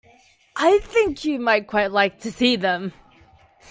[0.57, 2.91] I think you might quite like to see them.